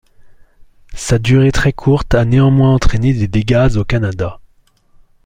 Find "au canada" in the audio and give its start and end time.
3.77-4.39